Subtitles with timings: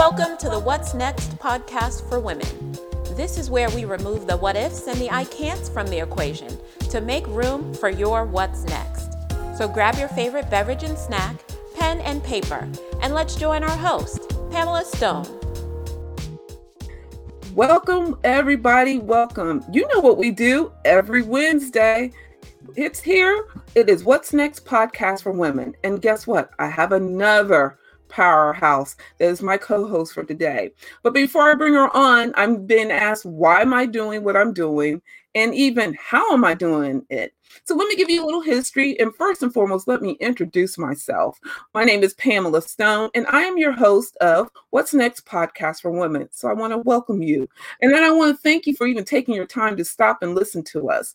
[0.00, 2.72] Welcome to the What's Next podcast for women.
[3.16, 6.58] This is where we remove the what ifs and the I can'ts from the equation
[6.88, 9.12] to make room for your what's next.
[9.58, 11.36] So grab your favorite beverage and snack,
[11.74, 12.66] pen and paper,
[13.02, 15.26] and let's join our host, Pamela Stone.
[17.54, 18.96] Welcome, everybody.
[18.96, 19.62] Welcome.
[19.70, 22.12] You know what we do every Wednesday.
[22.74, 23.48] It's here.
[23.74, 25.76] It is What's Next podcast for women.
[25.84, 26.52] And guess what?
[26.58, 27.76] I have another
[28.10, 30.72] powerhouse that is my co-host for today.
[31.02, 34.52] But before I bring her on, I'm being asked why am I doing what I'm
[34.52, 35.00] doing
[35.34, 37.32] and even how am I doing it?
[37.64, 40.76] So let me give you a little history and first and foremost let me introduce
[40.76, 41.38] myself.
[41.72, 45.90] My name is Pamela Stone and I am your host of What's Next podcast for
[45.90, 46.28] women.
[46.32, 47.48] So I want to welcome you.
[47.80, 50.34] And then I want to thank you for even taking your time to stop and
[50.34, 51.14] listen to us.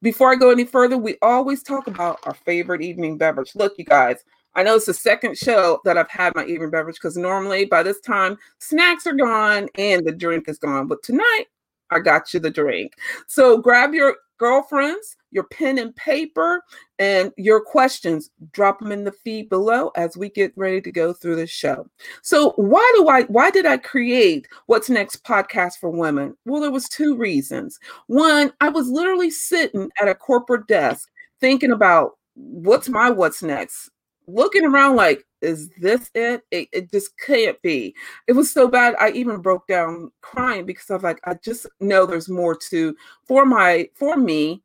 [0.00, 3.56] Before I go any further, we always talk about our favorite evening beverage.
[3.56, 4.24] Look, you guys,
[4.58, 7.84] I know it's the second show that I've had my evening beverage because normally by
[7.84, 10.88] this time snacks are gone and the drink is gone.
[10.88, 11.44] But tonight
[11.92, 12.94] I got you the drink.
[13.28, 16.64] So grab your girlfriends, your pen and paper,
[16.98, 18.30] and your questions.
[18.50, 21.86] Drop them in the feed below as we get ready to go through the show.
[22.22, 26.36] So why do I why did I create What's Next podcast for women?
[26.46, 27.78] Well, there was two reasons.
[28.08, 31.08] One, I was literally sitting at a corporate desk
[31.40, 33.90] thinking about what's my what's next
[34.28, 36.42] looking around like, is this it?
[36.50, 36.68] it?
[36.72, 37.94] It just can't be.
[38.26, 38.94] It was so bad.
[39.00, 42.94] I even broke down crying because I was like, I just know there's more to
[43.26, 44.62] for my for me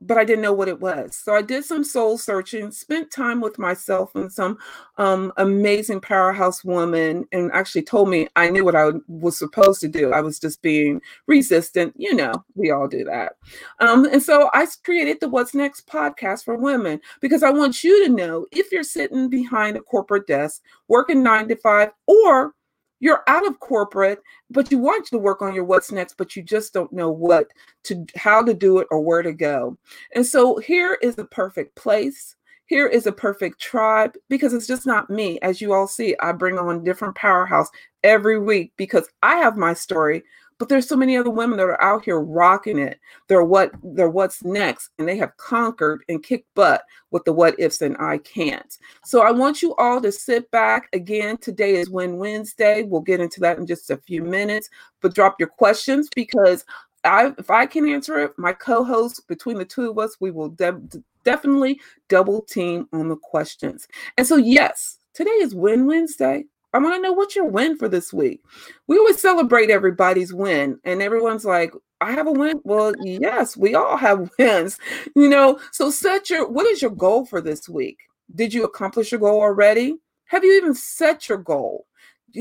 [0.00, 1.16] but I didn't know what it was.
[1.16, 4.58] So I did some soul searching, spent time with myself and some
[4.96, 9.88] um, amazing powerhouse woman, and actually told me I knew what I was supposed to
[9.88, 10.12] do.
[10.12, 11.94] I was just being resistant.
[11.96, 13.34] You know, we all do that.
[13.80, 18.06] Um, and so I created the What's Next podcast for women because I want you
[18.06, 22.54] to know if you're sitting behind a corporate desk, working nine to five, or
[23.00, 24.20] you're out of corporate
[24.50, 27.48] but you want to work on your what's next but you just don't know what
[27.82, 29.76] to how to do it or where to go.
[30.14, 34.86] And so here is the perfect place here is a perfect tribe because it's just
[34.86, 35.40] not me.
[35.42, 37.68] As you all see i bring on different powerhouse
[38.04, 40.22] every week because i have my story
[40.60, 43.00] but there's so many other women that are out here rocking it.
[43.28, 47.58] They're what they're what's next, and they have conquered and kicked butt with the what
[47.58, 48.76] ifs and I can't.
[49.02, 50.90] So I want you all to sit back.
[50.92, 52.82] Again, today is Win Wednesday.
[52.82, 54.68] We'll get into that in just a few minutes.
[55.00, 56.66] But drop your questions because
[57.04, 60.50] I, if I can answer it, my co-host between the two of us, we will
[60.50, 60.82] de-
[61.24, 63.88] definitely double team on the questions.
[64.18, 66.44] And so, yes, today is Win Wednesday.
[66.72, 68.42] I want to know what's your win for this week.
[68.86, 72.60] We always celebrate everybody's win, and everyone's like, I have a win.
[72.64, 74.78] Well, yes, we all have wins,
[75.16, 75.58] you know.
[75.72, 77.98] So set your what is your goal for this week?
[78.34, 79.96] Did you accomplish your goal already?
[80.26, 81.86] Have you even set your goal?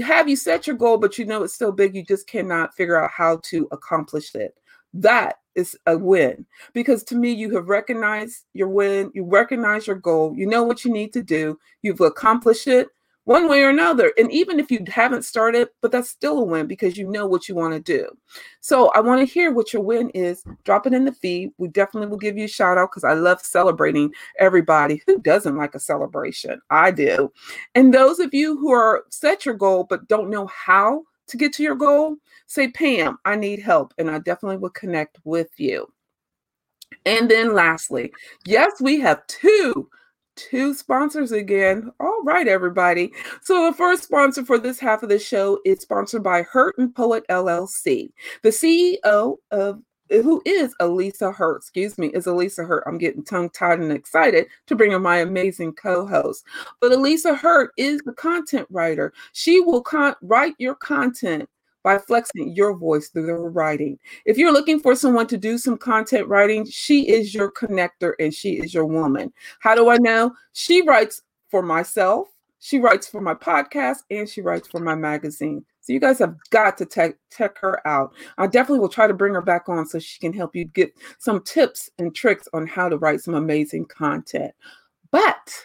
[0.03, 3.01] Have you set your goal, but you know it's so big you just cannot figure
[3.03, 4.53] out how to accomplish it?
[4.93, 9.95] That is a win because to me, you have recognized your win, you recognize your
[9.95, 12.89] goal, you know what you need to do, you've accomplished it
[13.25, 14.11] one way or another.
[14.17, 17.47] And even if you haven't started, but that's still a win because you know what
[17.47, 18.09] you want to do.
[18.59, 20.43] So I want to hear what your win is.
[20.63, 21.51] Drop it in the feed.
[21.57, 25.03] We definitely will give you a shout out because I love celebrating everybody.
[25.05, 26.59] Who doesn't like a celebration?
[26.69, 27.31] I do.
[27.75, 31.53] And those of you who are set your goal but don't know how to get
[31.53, 32.15] to your goal,
[32.47, 33.93] say, Pam, I need help.
[33.99, 35.87] And I definitely will connect with you.
[37.05, 38.11] And then lastly,
[38.45, 39.89] yes, we have two
[40.49, 41.91] two sponsors again.
[41.99, 43.11] All right, everybody.
[43.41, 46.93] So the first sponsor for this half of the show is sponsored by Hurt and
[46.93, 48.11] Poet LLC.
[48.43, 52.83] The CEO of who is Elisa Hurt, excuse me, is Elisa Hurt.
[52.87, 56.43] I'm getting tongue tied and excited to bring on my amazing co host.
[56.81, 59.13] But Elisa Hurt is the content writer.
[59.33, 61.47] She will con- write your content
[61.89, 63.97] by flexing your voice through the writing.
[64.23, 68.31] If you're looking for someone to do some content writing, she is your connector and
[68.31, 69.33] she is your woman.
[69.59, 70.31] How do I know?
[70.53, 72.27] She writes for myself,
[72.59, 75.65] she writes for my podcast, and she writes for my magazine.
[75.81, 78.13] So you guys have got to check check her out.
[78.37, 80.93] I definitely will try to bring her back on so she can help you get
[81.17, 84.51] some tips and tricks on how to write some amazing content.
[85.09, 85.55] But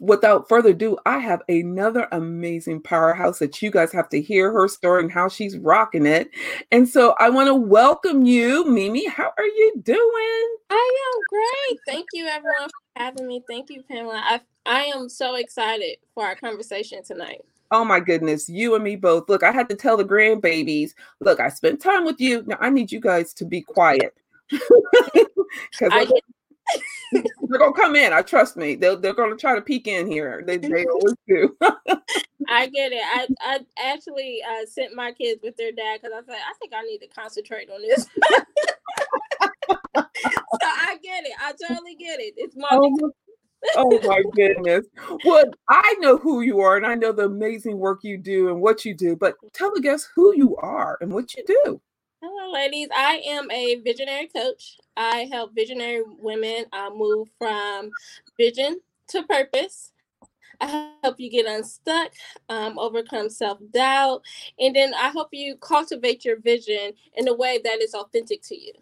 [0.00, 4.66] without further ado, I have another amazing powerhouse that you guys have to hear her
[4.66, 6.30] story and how she's rocking it.
[6.72, 9.06] And so I want to welcome you, Mamie.
[9.06, 10.56] How are you doing?
[10.70, 11.80] I am great.
[11.86, 13.44] Thank you, everyone, for having me.
[13.46, 14.20] Thank you, Pamela.
[14.24, 17.42] I, I am so excited for our conversation tonight.
[17.72, 19.28] Oh my goodness, you and me both.
[19.28, 22.42] Look, I had to tell the grandbabies, look, I spent time with you.
[22.46, 24.12] Now I need you guys to be quiet.
[25.80, 26.10] I,
[27.12, 28.12] they're gonna come in.
[28.12, 28.74] I trust me.
[28.74, 30.42] They're they're gonna try to peek in here.
[30.46, 31.56] They they always do.
[32.48, 33.02] I get it.
[33.02, 33.60] I I
[33.92, 36.98] actually uh, sent my kids with their dad because I said I think I need
[36.98, 38.06] to concentrate on this.
[39.96, 40.04] so
[40.62, 41.32] I get it.
[41.40, 42.34] I totally get it.
[42.36, 42.68] It's my.
[42.70, 43.12] Oh,
[43.76, 44.86] oh my goodness.
[45.24, 48.60] Well, I know who you are and I know the amazing work you do and
[48.60, 51.80] what you do, but tell the guests who you are and what you do.
[52.22, 52.88] Hello, ladies.
[52.94, 54.76] I am a visionary coach.
[54.94, 57.90] I help visionary women uh, move from
[58.36, 58.78] vision
[59.08, 59.92] to purpose.
[60.60, 62.12] I help you get unstuck,
[62.50, 64.20] um, overcome self doubt,
[64.58, 68.54] and then I help you cultivate your vision in a way that is authentic to
[68.54, 68.74] you.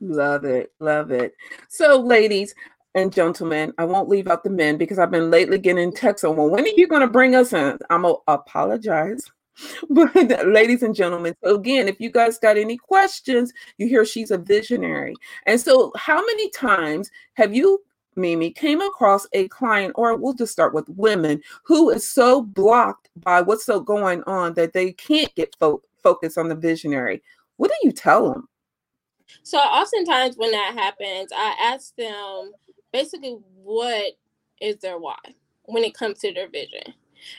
[0.00, 0.72] Love it.
[0.80, 1.34] Love it.
[1.68, 2.54] So, ladies,
[2.94, 6.36] and gentlemen, I won't leave out the men because I've been lately getting texts on,
[6.36, 7.78] well, when are you going to bring us in?
[7.90, 9.30] I'm going to apologize.
[9.90, 10.14] But,
[10.46, 14.38] ladies and gentlemen, so again, if you guys got any questions, you hear she's a
[14.38, 15.14] visionary.
[15.46, 17.82] And so, how many times have you,
[18.16, 23.08] Mamie, came across a client, or we'll just start with women, who is so blocked
[23.16, 27.22] by what's so going on that they can't get fo- focused on the visionary?
[27.56, 28.48] What do you tell them?
[29.42, 32.52] So, oftentimes when that happens, I ask them,
[32.92, 34.12] basically what
[34.60, 35.18] is their why
[35.64, 36.94] when it comes to their vision.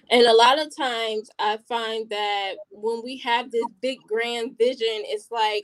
[0.09, 5.03] And a lot of times I find that when we have this big grand vision,
[5.05, 5.63] it's like,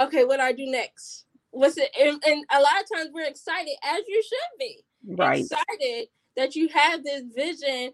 [0.00, 1.26] okay, what do I do next?
[1.50, 1.90] What's it?
[2.00, 4.84] And, and a lot of times we're excited, as you should be.
[5.06, 5.44] Right.
[5.44, 7.92] Excited that you have this vision.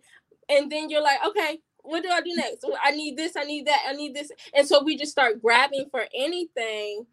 [0.48, 2.64] And then you're like, okay, what do I do next?
[2.82, 4.30] I need this, I need that, I need this.
[4.54, 7.06] And so we just start grabbing for anything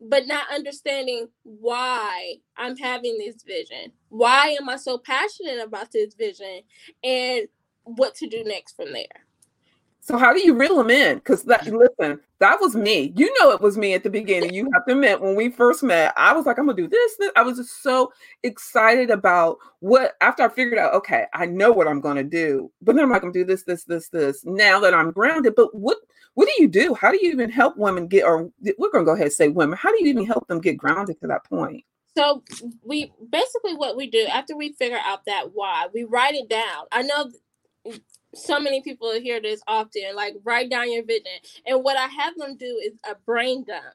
[0.00, 3.92] but not understanding why I'm having this vision.
[4.10, 6.60] Why am I so passionate about this vision
[7.02, 7.48] and
[7.96, 9.06] what to do next from there?
[10.00, 11.16] So how do you reel them in?
[11.16, 13.12] Because that listen, that was me.
[13.14, 14.54] You know, it was me at the beginning.
[14.54, 17.16] You have to admit, when we first met, I was like, I'm gonna do this.
[17.16, 17.30] this.
[17.36, 18.10] I was just so
[18.42, 20.14] excited about what.
[20.22, 23.22] After I figured out, okay, I know what I'm gonna do, but then I'm like,
[23.22, 24.46] I'm gonna do this, this, this, this.
[24.46, 25.98] Now that I'm grounded, but what
[26.38, 26.94] what do you do?
[26.94, 28.48] How do you even help women get, or
[28.78, 30.76] we're going to go ahead and say women, how do you even help them get
[30.76, 31.84] grounded to that point?
[32.16, 32.44] So
[32.84, 36.84] we basically what we do after we figure out that why, we write it down.
[36.92, 37.32] I know
[38.34, 41.32] so many people hear this often, like write down your vision.
[41.66, 43.94] And what I have them do is a brain dump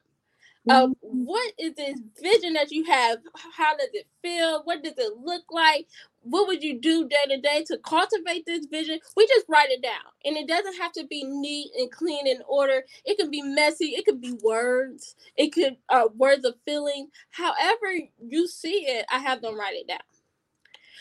[0.70, 1.24] of mm-hmm.
[1.24, 3.18] what is this vision that you have?
[3.54, 4.62] How does it feel?
[4.64, 5.86] What does it look like?
[6.22, 8.98] What would you do day to day to cultivate this vision?
[9.14, 9.92] We just write it down.
[10.24, 12.82] And it doesn't have to be neat and clean in order.
[13.04, 13.88] It can be messy.
[13.88, 15.16] It could be words.
[15.36, 17.08] It could uh, words of feeling.
[17.30, 17.92] However
[18.26, 19.98] you see it, I have them write it down.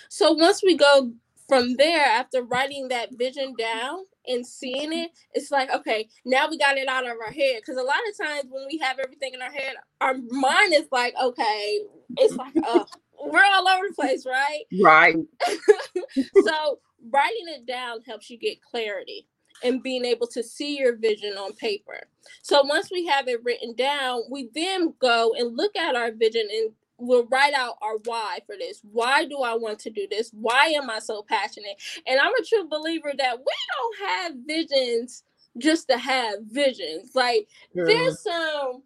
[0.09, 1.13] So once we go
[1.47, 6.57] from there, after writing that vision down, and seeing it, it's like, okay, now we
[6.57, 7.57] got it out of our head.
[7.57, 10.87] Because a lot of times when we have everything in our head, our mind is
[10.91, 11.79] like, okay,
[12.17, 12.85] it's like, oh,
[13.25, 14.63] we're all over the place, right?
[14.81, 15.15] Right.
[16.43, 16.79] so
[17.11, 19.27] writing it down helps you get clarity
[19.63, 22.07] and being able to see your vision on paper.
[22.41, 26.47] So once we have it written down, we then go and look at our vision
[26.51, 26.71] and
[27.07, 28.81] we'll write out our why for this.
[28.91, 30.31] Why do I want to do this?
[30.33, 31.81] Why am I so passionate?
[32.07, 35.23] And I'm a true believer that we don't have visions
[35.57, 37.11] just to have visions.
[37.13, 37.83] Like yeah.
[37.85, 38.83] there's some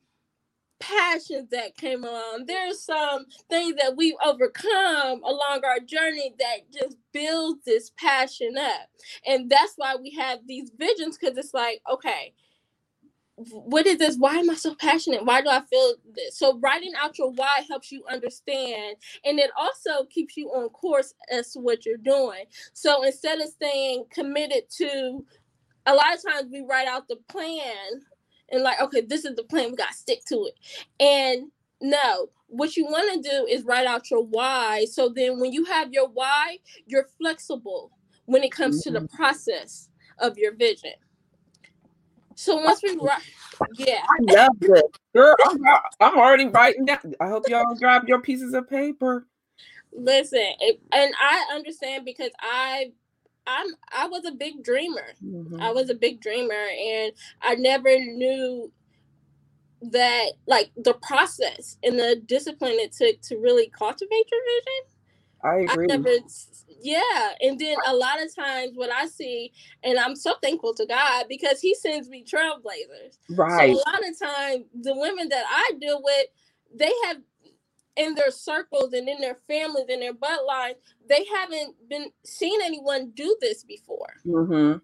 [0.79, 2.45] passions that came along.
[2.47, 8.89] There's some things that we've overcome along our journey that just builds this passion up.
[9.25, 12.33] And that's why we have these visions because it's like, okay,
[13.37, 14.17] what is this?
[14.17, 15.23] Why am I so passionate?
[15.23, 16.37] Why do I feel this?
[16.37, 21.13] So writing out your why helps you understand, and it also keeps you on course
[21.31, 22.45] as to what you're doing.
[22.73, 25.23] So instead of staying committed to,
[25.85, 28.01] a lot of times we write out the plan
[28.49, 29.69] and like, okay, this is the plan.
[29.69, 30.55] We got to stick to it.
[30.99, 34.85] And no, what you want to do is write out your why.
[34.85, 37.91] So then when you have your why, you're flexible
[38.25, 38.95] when it comes mm-hmm.
[38.95, 39.15] to the mm-hmm.
[39.15, 39.89] process
[40.19, 40.93] of your vision.
[42.37, 43.23] So once we write,
[43.73, 45.35] yeah, I love it, girl.
[45.45, 45.59] I'm,
[45.99, 47.15] I'm already writing down.
[47.19, 49.25] I hope y'all grab your pieces of paper.
[49.91, 52.91] Listen, it, and I understand because I,
[53.47, 55.15] I'm I was a big dreamer.
[55.25, 55.59] Mm-hmm.
[55.59, 58.71] I was a big dreamer, and I never knew
[59.81, 64.96] that like the process and the discipline it took to really cultivate your vision.
[65.43, 65.87] I agree.
[65.91, 66.09] I never
[66.81, 67.33] yeah.
[67.41, 69.51] And then a lot of times what I see,
[69.83, 73.17] and I'm so thankful to God because He sends me trailblazers.
[73.31, 73.75] Right.
[73.75, 76.27] So a lot of times the women that I deal with,
[76.75, 77.17] they have
[77.95, 80.75] in their circles and in their families and their bloodlines,
[81.09, 84.13] they haven't been seen anyone do this before.
[84.25, 84.77] Mm-hmm.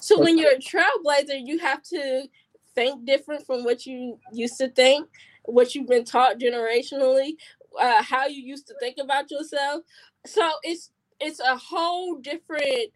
[0.00, 2.26] So when you're a trailblazer, you have to
[2.74, 5.08] think different from what you used to think,
[5.44, 7.36] what you've been taught generationally,
[7.80, 9.82] uh, how you used to think about yourself.
[10.26, 10.90] So it's
[11.20, 12.92] it's a whole different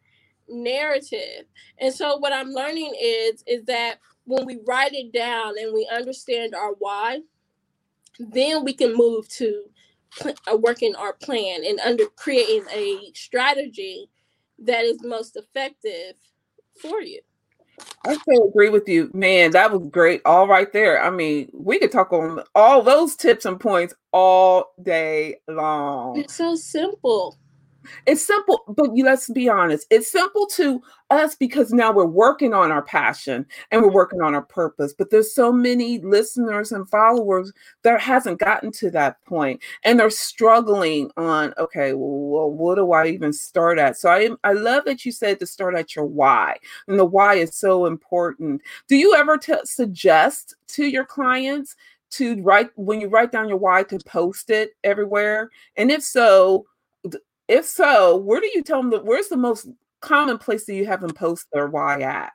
[0.49, 1.44] narrative.
[1.78, 5.88] And so what I'm learning is is that when we write it down and we
[5.92, 7.20] understand our why,
[8.18, 9.64] then we can move to
[10.25, 14.08] uh, working our plan and under creating a strategy
[14.58, 16.16] that is most effective
[16.80, 17.20] for you.
[18.06, 19.50] I so agree with you, man.
[19.50, 21.02] That was great, all right there.
[21.02, 26.18] I mean, we could talk on all those tips and points all day long.
[26.18, 27.38] It's so simple.
[28.06, 29.87] It's simple, but let's be honest.
[29.90, 33.97] It's simple to us because now we're working on our passion and we're mm-hmm.
[33.97, 34.94] working on our purpose.
[34.97, 40.11] But there's so many listeners and followers that hasn't gotten to that point, and they're
[40.11, 41.52] struggling on.
[41.59, 43.97] Okay, well, what do I even start at?
[43.97, 46.56] So I I love that you said to start at your why,
[46.88, 48.62] and the why is so important.
[48.88, 51.76] Do you ever t- suggest to your clients?
[52.11, 56.66] to write when you write down your why to post it everywhere and if so
[57.50, 59.66] if so, where do you tell them that where's the most
[60.00, 62.33] common place that you have them post their why at?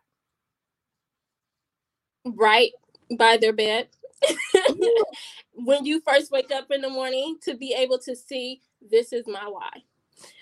[2.26, 2.72] Right
[3.18, 3.88] by their bed.
[5.54, 8.60] when you first wake up in the morning to be able to see
[8.92, 9.70] this is my why.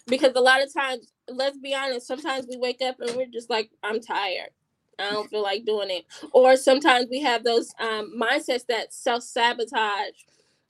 [0.07, 3.51] Because a lot of times, let's be honest, sometimes we wake up and we're just
[3.51, 4.49] like, I'm tired.
[4.97, 6.05] I don't feel like doing it.
[6.31, 10.13] Or sometimes we have those um, mindsets that self sabotage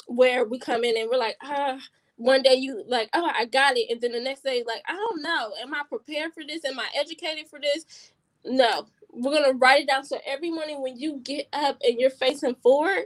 [0.08, 1.78] where we come in and we're like, ah,
[2.18, 4.94] one day you like, oh, I got it, and then the next day, like, I
[4.94, 6.64] don't know, am I prepared for this?
[6.66, 8.12] Am I educated for this?
[8.46, 10.04] No, we're gonna write it down.
[10.04, 13.06] So every morning when you get up and you're facing forward,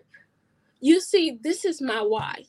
[0.80, 2.46] you see this is my why.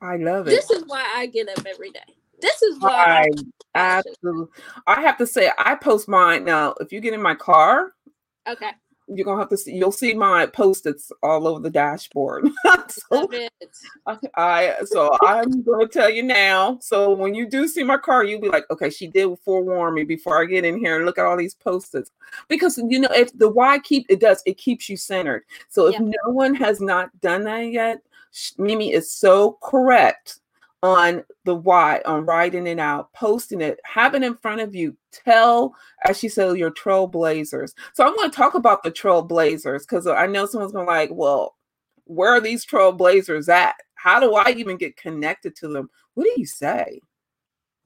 [0.00, 0.50] I love it.
[0.50, 2.00] This is why I get up every day.
[2.40, 3.28] This is why I
[3.74, 4.48] absolutely.
[4.86, 6.74] I have to say, I post mine now.
[6.80, 7.94] If you get in my car,
[8.46, 8.70] okay,
[9.08, 12.48] you're gonna have to see you'll see my post-its all over the dashboard.
[12.88, 13.28] So,
[14.36, 18.40] I so i'm gonna tell you now so when you do see my car you'll
[18.40, 21.24] be like okay she did forewarn me before i get in here and look at
[21.24, 22.12] all these post-its.
[22.48, 25.44] Because you know if the why keep it does it keeps you centered.
[25.68, 26.00] So if yeah.
[26.00, 28.02] no one has not done that yet
[28.58, 30.40] Mamie is so correct
[30.86, 34.96] on the why, on writing it out, posting it, having it in front of you.
[35.10, 35.74] Tell,
[36.04, 37.72] as she said, your trailblazers.
[37.94, 41.56] So I'm going to talk about the trailblazers because I know someone's to like, well,
[42.04, 43.74] where are these trailblazers at?
[43.96, 45.90] How do I even get connected to them?
[46.14, 47.00] What do you say?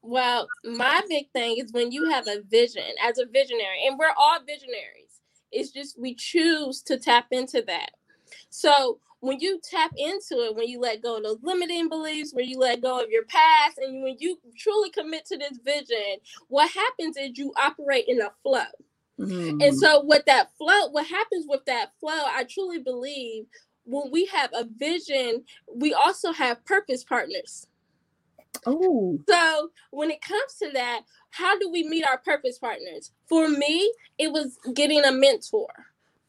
[0.03, 4.13] Well, my big thing is when you have a vision as a visionary, and we're
[4.17, 5.21] all visionaries.
[5.51, 7.91] It's just we choose to tap into that.
[8.49, 12.49] So when you tap into it, when you let go of those limiting beliefs, when
[12.49, 16.17] you let go of your past, and when you truly commit to this vision,
[16.49, 18.63] what happens is you operate in a flow.
[19.19, 19.61] Mm-hmm.
[19.61, 23.45] And so, what that flow, what happens with that flow, I truly believe
[23.85, 27.67] when we have a vision, we also have purpose partners.
[28.65, 29.19] Oh.
[29.29, 33.11] So, when it comes to that, how do we meet our purpose partners?
[33.27, 35.69] For me, it was getting a mentor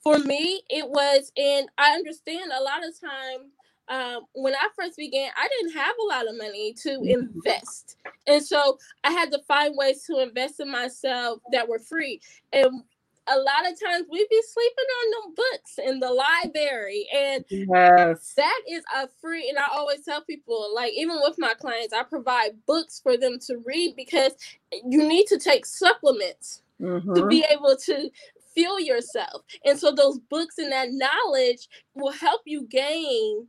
[0.03, 3.51] for me, it was, and I understand a lot of time
[3.89, 7.09] um, when I first began, I didn't have a lot of money to mm-hmm.
[7.09, 7.97] invest.
[8.27, 12.21] And so I had to find ways to invest in myself that were free.
[12.53, 12.83] And
[13.29, 17.07] a lot of times we'd be sleeping on them books in the library.
[17.15, 18.33] And yes.
[18.37, 22.03] that is a free, and I always tell people, like, even with my clients, I
[22.03, 24.33] provide books for them to read because
[24.73, 26.63] you need to take supplements.
[26.81, 27.15] Mm-hmm.
[27.15, 28.11] to be able to
[28.55, 29.43] feel yourself.
[29.65, 33.47] And so those books and that knowledge will help you gain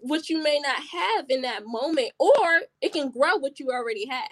[0.00, 4.06] what you may not have in that moment, or it can grow what you already
[4.06, 4.28] have.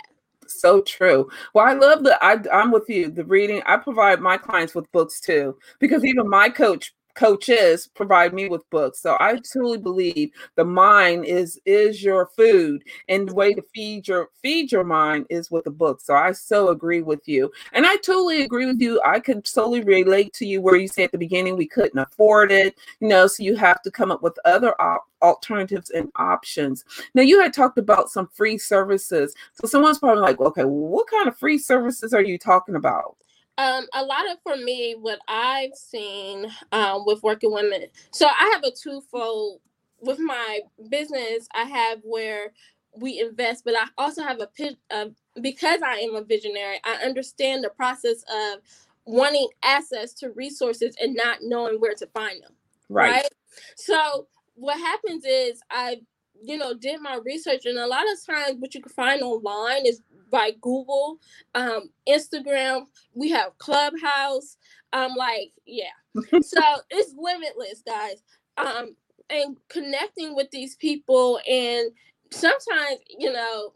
[0.46, 1.30] So true.
[1.54, 3.10] Well, I love the I, I'm with you.
[3.10, 8.32] The reading I provide my clients with books too, because even my coach coaches provide
[8.32, 9.00] me with books.
[9.00, 14.08] So i truly believe the mind is is your food and the way to feed
[14.08, 16.00] your feed your mind is with the book.
[16.00, 19.00] So i so agree with you and i totally agree with you.
[19.04, 22.52] I could solely relate to you where you say at the beginning we couldn't afford
[22.52, 26.84] it you know so you have to come up with other op- alternatives and options.
[27.14, 29.34] Now you had talked about some free services.
[29.54, 33.16] So someone's probably like okay what kind of free services are you talking about
[33.58, 37.86] um, a lot of for me, what I've seen um, with working women.
[38.10, 39.60] So I have a twofold
[40.00, 41.48] with my business.
[41.54, 42.52] I have where
[42.96, 44.48] we invest, but I also have a.
[44.90, 45.06] Uh,
[45.40, 48.60] because I am a visionary, I understand the process of
[49.04, 52.52] wanting access to resources and not knowing where to find them.
[52.88, 53.12] Right.
[53.12, 53.28] right?
[53.76, 56.00] So what happens is I,
[56.42, 59.86] you know, did my research, and a lot of times what you can find online
[59.86, 60.00] is
[60.32, 61.18] by Google,
[61.54, 62.86] um, Instagram.
[63.14, 64.56] We have Clubhouse.
[64.92, 65.84] Um, like, yeah.
[66.42, 66.60] so
[66.90, 68.22] it's limitless, guys.
[68.56, 68.96] Um,
[69.30, 71.92] and connecting with these people and
[72.30, 73.74] sometimes, you know,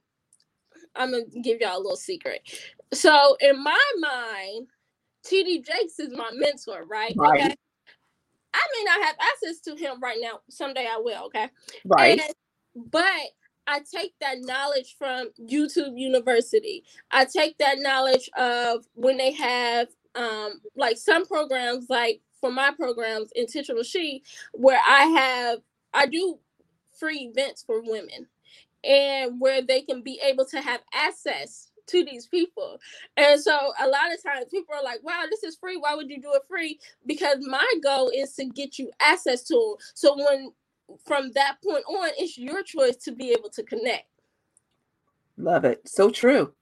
[0.96, 2.40] I'm gonna give y'all a little secret.
[2.92, 4.68] So in my mind,
[5.24, 7.14] TD Jakes is my mentor, right?
[7.16, 7.40] Right.
[7.40, 7.54] Okay.
[8.54, 10.40] I may not have access to him right now.
[10.48, 11.48] Someday I will, okay?
[11.84, 12.18] Right.
[12.18, 13.04] And, but
[13.66, 16.84] I take that knowledge from YouTube University.
[17.10, 22.70] I take that knowledge of when they have um like some programs like for my
[22.70, 25.58] programs intentional she where I have
[25.92, 26.38] I do
[26.98, 28.28] free events for women
[28.84, 32.78] and where they can be able to have access to these people.
[33.16, 35.76] And so a lot of times people are like, wow, this is free.
[35.76, 36.78] Why would you do it free?
[37.06, 39.74] Because my goal is to get you access to them.
[39.94, 40.52] So when
[41.04, 44.06] from that point on, it's your choice to be able to connect.
[45.36, 45.86] Love it.
[45.86, 46.52] So true.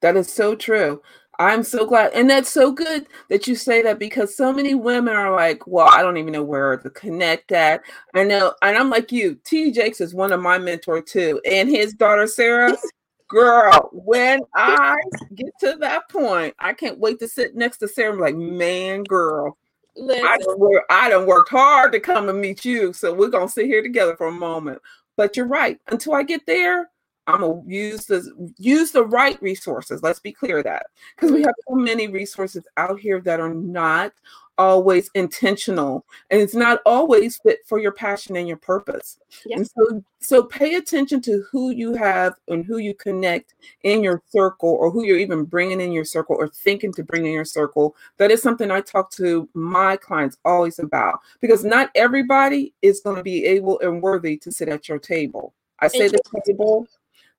[0.00, 1.02] That is so true.
[1.38, 2.12] I'm so glad.
[2.12, 5.88] And that's so good that you say that because so many women are like, well,
[5.88, 7.80] I don't even know where to connect at.
[8.14, 8.52] I know.
[8.60, 9.38] And I'm like you.
[9.44, 9.72] T.
[9.72, 11.40] Jakes is one of my mentor too.
[11.50, 12.76] And his daughter, Sarah,
[13.28, 14.96] girl, when I
[15.34, 18.12] get to that point, I can't wait to sit next to Sarah.
[18.12, 19.56] I'm like, man, girl,
[19.96, 22.92] I Listen, don't work, I done worked hard to come and meet you.
[22.92, 24.80] So we're gonna sit here together for a moment.
[25.16, 25.78] But you're right.
[25.88, 26.90] Until I get there,
[27.26, 30.02] I'm gonna use the use the right resources.
[30.02, 33.54] Let's be clear of that because we have so many resources out here that are
[33.54, 34.12] not
[34.60, 39.18] always intentional and it's not always fit for your passion and your purpose.
[39.46, 39.56] Yeah.
[39.56, 44.22] And so so pay attention to who you have and who you connect in your
[44.28, 47.46] circle or who you're even bringing in your circle or thinking to bring in your
[47.46, 47.96] circle.
[48.18, 53.16] That is something I talk to my clients always about because not everybody is going
[53.16, 55.54] to be able and worthy to sit at your table.
[55.78, 56.86] I say the table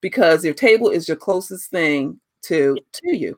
[0.02, 3.38] because your table is your closest thing to to you.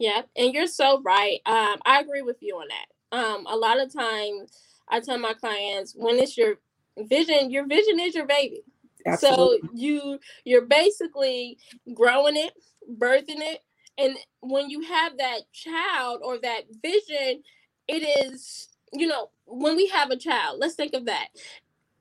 [0.00, 1.40] Yeah, and you're so right.
[1.44, 3.16] Um, I agree with you on that.
[3.16, 4.50] Um, a lot of times
[4.88, 6.54] I tell my clients when it's your
[6.96, 8.62] vision, your vision is your baby.
[9.06, 9.58] Absolutely.
[9.60, 11.58] So you you're basically
[11.92, 12.54] growing it,
[12.98, 13.60] birthing it,
[13.98, 17.42] and when you have that child or that vision,
[17.86, 20.60] it is you know when we have a child.
[20.60, 21.28] Let's think of that.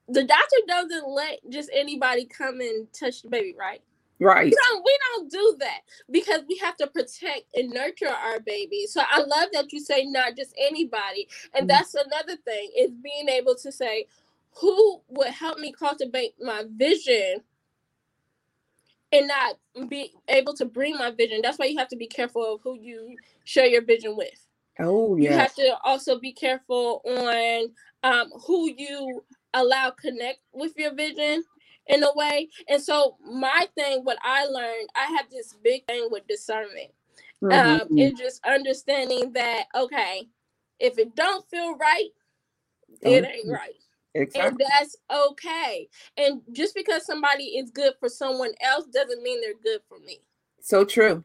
[0.07, 3.81] The doctor doesn't let just anybody come and touch the baby, right?
[4.19, 4.45] Right.
[4.45, 5.79] we don't we don't do that
[6.11, 10.05] because we have to protect and nurture our baby so i love that you say
[10.05, 11.69] not just anybody and Mhm.
[11.69, 14.05] that's another thing is being able to say
[14.55, 17.41] who would help me cultivate my vision
[19.11, 19.57] and not
[19.89, 22.77] be able to bring my vision that's why you have to be careful of who
[22.79, 24.45] you share your vision with
[24.79, 25.31] Oh yeah.
[25.31, 27.71] you have to also be careful on
[28.03, 31.43] um, who you allow connect with your vision
[31.89, 32.47] in a way.
[32.69, 36.91] And so my thing, what I learned, I have this big thing with discernment.
[37.41, 38.07] Um, Mhm.
[38.07, 40.29] and just understanding that okay,
[40.79, 42.09] if it don't feel right,
[43.01, 43.75] it ain't right.
[44.13, 44.41] exactly.
[44.41, 45.89] And that's okay.
[46.17, 50.21] And just because somebody is good for someone else doesn't mean they're good for me.
[50.61, 51.23] So true.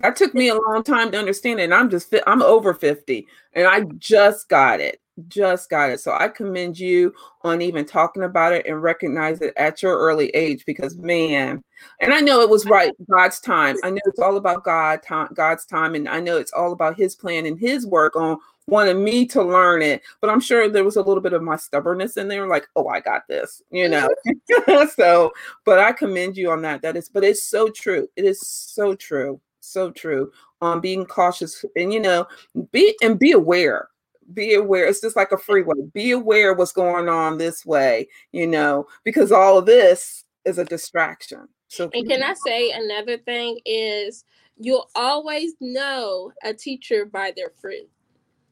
[0.00, 1.64] That took me a long time to understand it.
[1.64, 5.00] And I'm just I'm over 50 and I just got it.
[5.28, 6.00] Just got it.
[6.00, 10.28] So I commend you on even talking about it and recognize it at your early
[10.30, 11.62] age because man,
[12.00, 13.76] and I know it was right God's time.
[13.84, 16.96] I know it's all about God time, God's time, and I know it's all about
[16.96, 20.02] his plan and his work on wanting me to learn it.
[20.20, 22.88] But I'm sure there was a little bit of my stubbornness in there, like, oh,
[22.88, 24.08] I got this, you know.
[24.26, 24.88] Mm-hmm.
[24.96, 25.32] so,
[25.64, 26.82] but I commend you on that.
[26.82, 28.08] That is, but it's so true.
[28.16, 32.26] It is so true so true on being cautious and you know
[32.70, 33.88] be and be aware
[34.32, 38.46] be aware it's just like a freeway be aware what's going on this way you
[38.46, 43.58] know because all of this is a distraction so And can I say another thing
[43.66, 44.24] is
[44.56, 47.88] you'll always know a teacher by their fruit.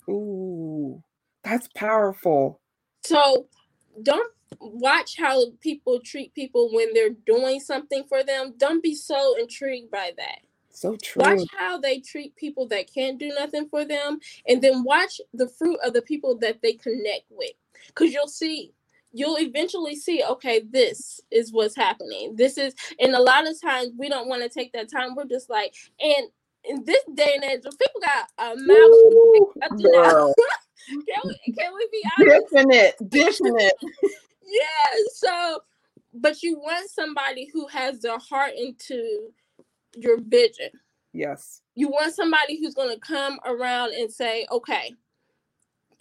[0.09, 1.03] ooh
[1.43, 2.61] that's powerful
[3.03, 3.49] So
[4.03, 8.55] don't watch how people treat people when they're doing something for them.
[8.59, 10.39] Don't be so intrigued by that.
[10.73, 14.85] So true Watch how they treat people that can't do nothing for them, and then
[14.85, 17.53] watch the fruit of the people that they connect with.
[17.87, 18.73] Because you'll see,
[19.13, 22.37] you'll eventually see, okay, this is what's happening.
[22.37, 25.15] This is, and a lot of times we don't want to take that time.
[25.15, 26.29] We're just like, and
[26.65, 28.69] in this day and age, people got a mouth.
[28.69, 30.11] Ooh, up to now.
[30.13, 30.35] girl.
[30.89, 32.47] can, we, can we be honest?
[32.53, 33.75] dishing it dishing it
[34.43, 35.61] yeah so
[36.15, 39.33] but you want somebody who has their heart into
[39.95, 40.71] your vision.
[41.13, 41.61] Yes.
[41.75, 44.95] You want somebody who's going to come around and say okay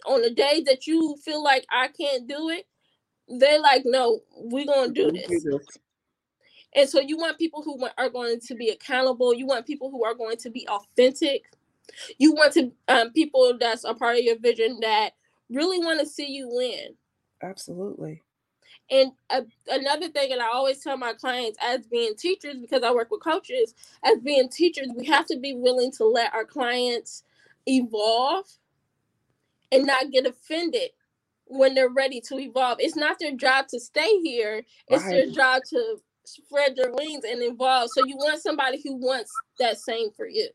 [0.06, 2.66] on the day that you feel like i can't do it
[3.38, 5.44] they're like no we're going to do this.
[6.74, 9.34] and so you want people who are going to be accountable.
[9.34, 11.44] You want people who are going to be authentic.
[12.18, 15.10] You want to um, people that's a part of your vision that
[15.50, 16.94] really want to see you win.
[17.42, 18.22] Absolutely
[18.90, 22.92] And uh, another thing, and I always tell my clients as being teachers, because I
[22.92, 27.22] work with coaches, as being teachers, we have to be willing to let our clients
[27.66, 28.46] evolve
[29.70, 30.90] and not get offended
[31.46, 32.78] when they're ready to evolve.
[32.80, 35.10] It's not their job to stay here, it's right.
[35.10, 37.90] their job to spread their wings and evolve.
[37.90, 40.48] So you want somebody who wants that same for you.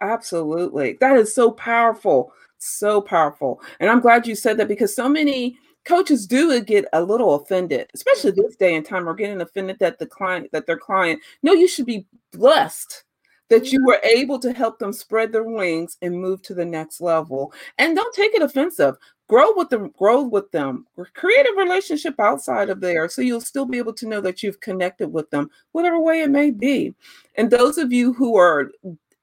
[0.00, 0.96] Absolutely.
[1.00, 2.32] That is so powerful.
[2.58, 3.60] So powerful.
[3.80, 7.90] And I'm glad you said that because so many coaches do get a little offended,
[7.94, 11.52] especially this day and time, are getting offended that the client, that their client, no,
[11.52, 13.04] you should be blessed
[13.50, 13.86] that you mm-hmm.
[13.86, 17.52] were able to help them spread their wings and move to the next level.
[17.78, 18.96] And don't take it offensive.
[19.28, 20.86] Grow with them, grow with them.
[21.14, 24.60] Create a relationship outside of there so you'll still be able to know that you've
[24.60, 26.94] connected with them, whatever way it may be.
[27.36, 28.72] And those of you who are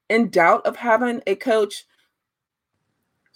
[0.10, 1.86] in doubt of having a coach,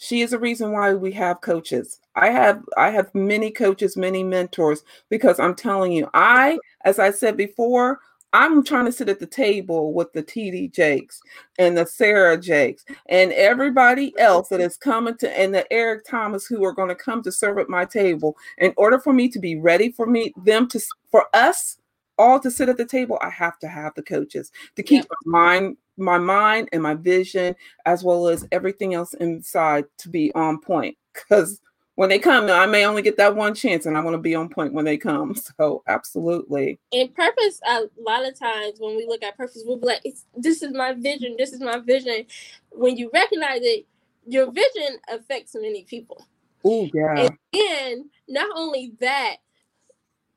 [0.01, 1.99] she is a reason why we have coaches.
[2.15, 7.11] I have I have many coaches, many mentors because I'm telling you, I as I
[7.11, 7.99] said before,
[8.33, 11.21] I'm trying to sit at the table with the TD Jakes
[11.59, 16.47] and the Sarah Jakes and everybody else that is coming to and the Eric Thomas
[16.47, 18.35] who are going to come to serve at my table.
[18.57, 21.77] In order for me to be ready for me, them to for us
[22.21, 25.12] all to sit at the table, I have to have the coaches to keep yep.
[25.25, 27.55] my mind, my mind and my vision,
[27.86, 30.97] as well as everything else inside to be on point.
[31.13, 31.60] Because
[31.95, 34.36] when they come, I may only get that one chance, and I want to be
[34.36, 35.36] on point when they come.
[35.57, 36.79] So, absolutely.
[36.93, 40.05] And purpose, a lot of times when we look at purpose, we'll be like,
[40.36, 41.36] "This is my vision.
[41.38, 42.25] This is my vision."
[42.71, 43.86] When you recognize it,
[44.25, 46.25] your vision affects many people.
[46.63, 47.29] Oh yeah.
[47.53, 49.38] And not only that,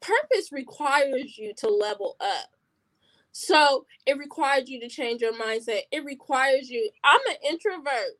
[0.05, 2.51] purpose requires you to level up.
[3.33, 5.83] So it requires you to change your mindset.
[5.90, 6.88] It requires you.
[7.03, 8.19] I'm an introvert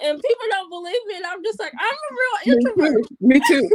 [0.00, 1.16] and people don't believe me.
[1.16, 3.06] And I'm just like, I'm a real introvert.
[3.20, 3.62] Me too.
[3.62, 3.70] Me too.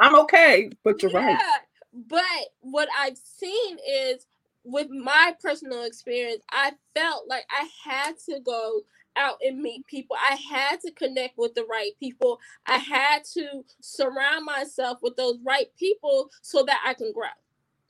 [0.00, 1.34] I'm okay, but you're yeah.
[1.34, 1.60] right.
[2.08, 2.20] But
[2.60, 4.26] what I've seen is
[4.64, 8.82] with my personal experience, I felt like I had to go
[9.16, 10.16] out and meet people.
[10.16, 12.38] I had to connect with the right people.
[12.66, 17.26] I had to surround myself with those right people so that I can grow.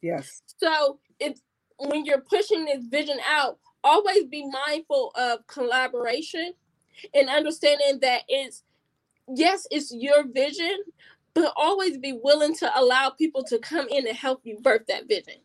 [0.00, 0.42] Yes.
[0.58, 1.40] So it's
[1.78, 6.52] when you're pushing this vision out, always be mindful of collaboration
[7.14, 8.62] and understanding that it's
[9.28, 10.78] yes, it's your vision,
[11.34, 15.08] but always be willing to allow people to come in and help you birth that
[15.08, 15.40] vision.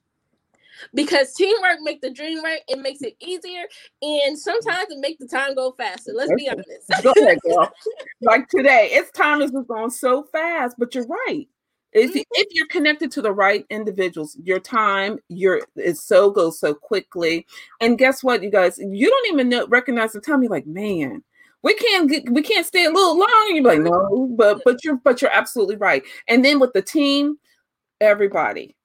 [0.94, 3.63] Because teamwork makes the dream work, it makes it easier,
[4.02, 6.12] and sometimes it makes the time go faster.
[6.13, 6.70] Let's be honest.
[7.04, 7.72] go ahead, girl.
[8.22, 11.48] like today, it's time is going so fast, but you're right.
[11.94, 12.20] If, mm-hmm.
[12.34, 17.48] if you're connected to the right individuals, your time, your it so goes so quickly.
[17.82, 18.78] And guess what, you guys?
[18.78, 20.44] You don't even know recognize the time.
[20.44, 21.24] You're like, man,
[21.63, 23.54] we can't get, we can't stay a little longer.
[23.54, 26.04] You're like, no, but but you're but you're absolutely right.
[26.28, 27.38] And then with the team,
[28.00, 28.77] everybody.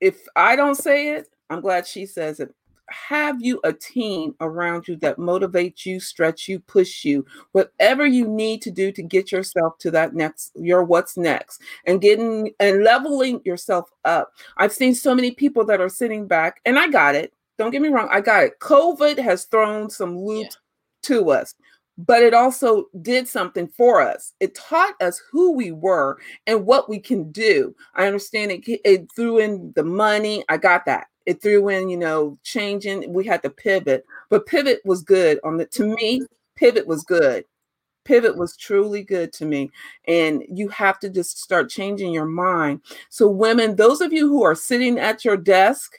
[0.00, 2.54] If I don't say it, I'm glad she says it.
[2.88, 8.26] Have you a team around you that motivates you, stretch you, push you, whatever you
[8.26, 12.82] need to do to get yourself to that next, your what's next, and getting and
[12.82, 14.32] leveling yourself up.
[14.56, 17.32] I've seen so many people that are sitting back, and I got it.
[17.58, 18.58] Don't get me wrong, I got it.
[18.58, 21.16] COVID has thrown some loops yeah.
[21.16, 21.54] to us
[22.06, 24.32] but it also did something for us.
[24.40, 27.74] It taught us who we were and what we can do.
[27.94, 30.44] I understand it, it threw in the money.
[30.48, 31.08] I got that.
[31.26, 33.12] It threw in, you know, changing.
[33.12, 36.24] We had to pivot, but pivot was good on the to me, mm-hmm.
[36.56, 37.44] pivot was good.
[38.06, 39.70] Pivot was truly good to me.
[40.08, 42.80] And you have to just start changing your mind.
[43.10, 45.92] So, women, those of you who are sitting at your desk,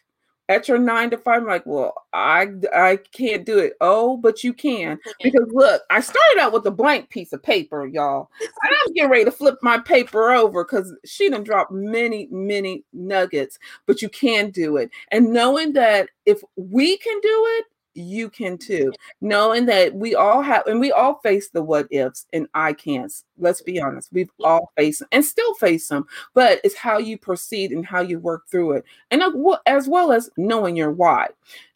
[0.52, 1.42] at your nine to five.
[1.42, 3.74] I'm like, well, I I can't do it.
[3.82, 7.86] Oh, but you can because look, I started out with a blank piece of paper,
[7.86, 8.30] y'all.
[8.64, 13.58] I'm getting ready to flip my paper over because she done dropped many, many nuggets.
[13.86, 18.58] But you can do it, and knowing that if we can do it, you can
[18.58, 18.94] too.
[19.22, 23.12] Knowing that we all have, and we all face the what ifs and I can't.
[23.38, 27.72] Let's be honest, we've all faced and still face them, but it's how you proceed
[27.72, 29.22] and how you work through it, and
[29.66, 31.28] as well as knowing your why.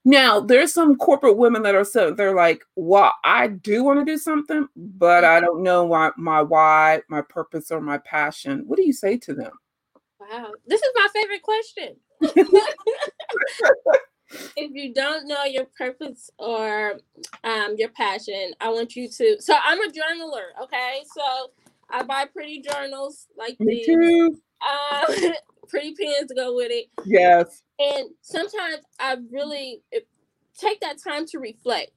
[0.07, 4.05] Now, there's some corporate women that are so they're like, well, I do want to
[4.05, 5.45] do something, but I mm-hmm.
[5.45, 8.63] don't know why my why, my purpose, or my passion.
[8.67, 9.51] What do you say to them?
[10.19, 11.95] Wow, this is my favorite question.
[14.55, 16.99] if you don't know your purpose or
[17.43, 19.37] um, your passion, I want you to.
[19.39, 21.03] So I'm a journaler, okay?
[21.13, 21.51] So
[21.89, 23.85] I buy pretty journals like Me these.
[23.85, 24.37] Too.
[24.61, 25.33] Um,
[25.69, 26.87] pretty pens to go with it.
[27.05, 27.63] Yes.
[27.79, 29.81] And sometimes I really
[30.57, 31.91] take that time to reflect.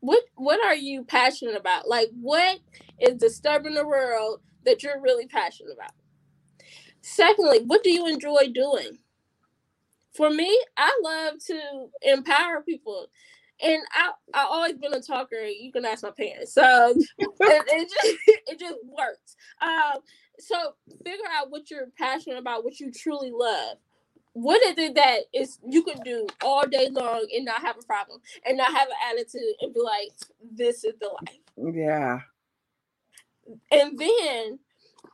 [0.00, 1.88] What what are you passionate about?
[1.88, 2.58] Like what
[3.00, 5.92] is disturbing the world that you're really passionate about?
[7.00, 8.98] Secondly, what do you enjoy doing?
[10.14, 13.08] For me, I love to empower people.
[13.62, 15.36] And I I always been a talker.
[15.36, 16.54] You can ask my parents.
[16.54, 19.36] So it, it just it just works.
[19.60, 20.00] Um,
[20.38, 20.56] so
[21.04, 23.78] figure out what you're passionate about, what you truly love.
[24.32, 27.86] What is it that is you can do all day long and not have a
[27.86, 30.10] problem and not have an attitude and be like,
[30.52, 31.74] this is the life.
[31.76, 32.18] Yeah.
[33.70, 34.58] And then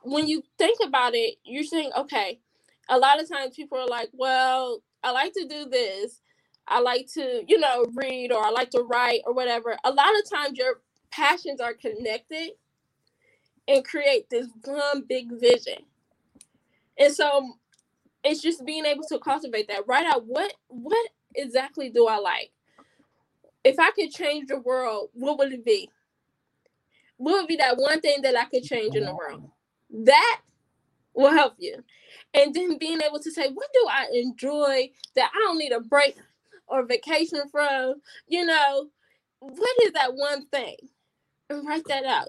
[0.02, 2.40] when you think about it, you're saying, okay,
[2.88, 6.20] a lot of times people are like, well, I like to do this.
[6.68, 9.76] I like to, you know, read or I like to write or whatever.
[9.84, 12.52] A lot of times your passions are connected
[13.68, 15.84] and create this one big vision.
[16.98, 17.54] And so
[18.24, 19.86] it's just being able to cultivate that.
[19.86, 22.50] Write out what what exactly do I like?
[23.64, 25.90] If I could change the world, what would it be?
[27.18, 29.50] What would be that one thing that I could change in the world?
[29.90, 30.40] That
[31.14, 31.84] will help you.
[32.34, 35.80] And then being able to say, what do I enjoy that I don't need a
[35.80, 36.16] break
[36.68, 37.94] or vacation from?
[38.28, 38.88] You know,
[39.40, 40.76] what is that one thing?
[41.48, 42.28] And write that out.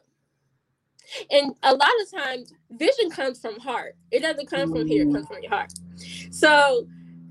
[1.29, 3.95] And a lot of times, vision comes from heart.
[4.11, 5.73] It doesn't come from here, it comes from your heart.
[6.31, 6.87] So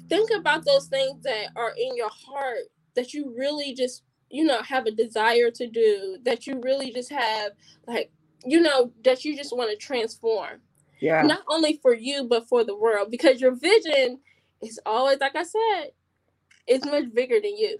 [0.08, 4.62] think about those things that are in your heart that you really just, you know,
[4.62, 7.52] have a desire to do, that you really just have,
[7.86, 8.12] like,
[8.44, 10.60] you know, that you just want to transform.
[11.00, 11.22] Yeah.
[11.22, 14.20] Not only for you, but for the world, because your vision
[14.62, 15.90] is always, like I said,
[16.66, 17.78] it's much bigger than you.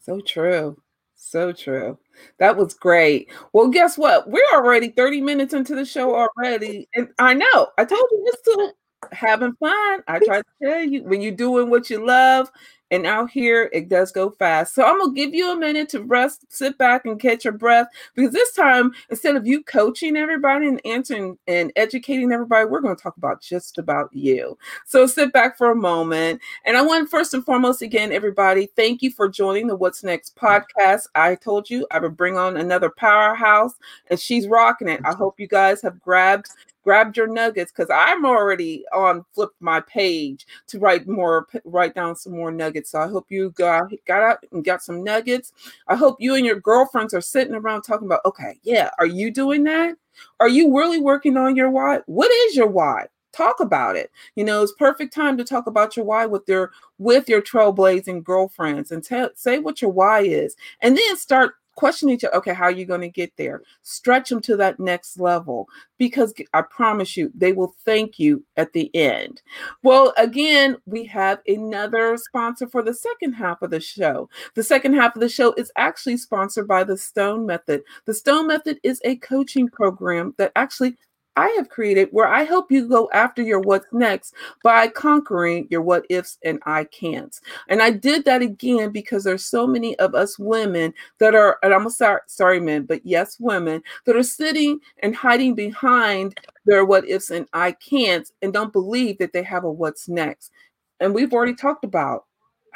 [0.00, 0.80] So true.
[1.14, 1.98] So true.
[2.38, 3.28] That was great.
[3.52, 4.30] Well, guess what?
[4.30, 6.88] We're already 30 minutes into the show already.
[6.94, 8.70] And I know I told you this too
[9.12, 10.02] having fun.
[10.08, 12.50] I try to tell you when you're doing what you love,
[12.90, 14.74] and out here it does go fast.
[14.74, 17.88] So I'm gonna give you a minute to rest, sit back, and catch your breath
[18.14, 22.96] because this time instead of you coaching everybody and answering and educating everybody, we're gonna
[22.96, 24.56] talk about just about you.
[24.86, 26.40] So sit back for a moment.
[26.64, 30.36] And I want first and foremost, again, everybody, thank you for joining the What's Next
[30.36, 31.06] podcast.
[31.14, 33.74] I told you I would bring on another powerhouse,
[34.08, 35.00] and she's rocking it.
[35.04, 36.48] I hope you guys have grabbed
[36.88, 42.16] grabbed your nuggets because I'm already on flipped my page to write more, write down
[42.16, 42.92] some more nuggets.
[42.92, 45.52] So I hope you got got out and got some nuggets.
[45.88, 49.30] I hope you and your girlfriends are sitting around talking about, okay, yeah, are you
[49.30, 49.96] doing that?
[50.40, 52.00] Are you really working on your why?
[52.06, 53.08] What is your why?
[53.34, 54.10] Talk about it.
[54.34, 58.24] You know, it's perfect time to talk about your why with your with your trailblazing
[58.24, 62.52] girlfriends and tell say what your why is, and then start question each other okay
[62.52, 63.62] how are you going to get there?
[63.82, 68.72] Stretch them to that next level because i promise you they will thank you at
[68.72, 69.42] the end.
[69.84, 74.28] Well again we have another sponsor for the second half of the show.
[74.56, 77.82] The second half of the show is actually sponsored by the stone method.
[78.06, 80.96] The stone method is a coaching program that actually
[81.38, 85.82] I have created where I help you go after your what's next by conquering your
[85.82, 87.40] what ifs and I can'ts.
[87.68, 91.72] And I did that again because there's so many of us women that are, and
[91.72, 97.08] I'm sorry, sorry, men, but yes, women that are sitting and hiding behind their what
[97.08, 100.50] ifs and I can'ts and don't believe that they have a what's next.
[100.98, 102.24] And we've already talked about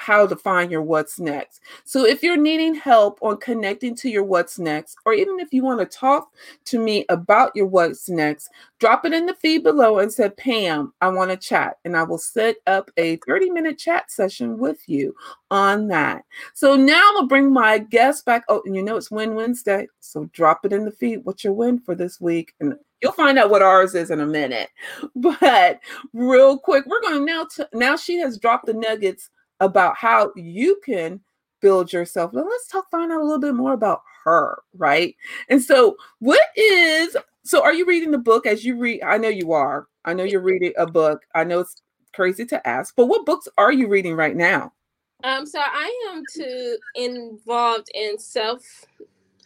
[0.03, 1.61] how to find your what's next.
[1.85, 5.63] So if you're needing help on connecting to your what's next, or even if you
[5.63, 6.33] want to talk
[6.67, 10.93] to me about your what's next, drop it in the feed below and say, Pam,
[11.01, 11.79] I want to chat.
[11.85, 15.15] And I will set up a 30 minute chat session with you
[15.53, 16.25] on that.
[16.53, 18.45] So now I'm gonna bring my guest back.
[18.49, 19.87] Oh, and you know it's Win Wednesday.
[20.01, 21.25] So drop it in the feed.
[21.25, 22.55] What's your win for this week?
[22.59, 24.71] And You'll find out what ours is in a minute.
[25.17, 25.81] But
[26.13, 29.29] real quick, we're going to now t- now she has dropped the nuggets
[29.61, 31.21] about how you can
[31.61, 32.33] build yourself.
[32.33, 35.15] Well, let's talk, find out a little bit more about her, right?
[35.49, 37.63] And so, what is so?
[37.63, 39.03] Are you reading the book as you read?
[39.03, 39.87] I know you are.
[40.05, 41.23] I know you're reading a book.
[41.35, 44.73] I know it's crazy to ask, but what books are you reading right now?
[45.25, 48.63] Um, so I am too involved in self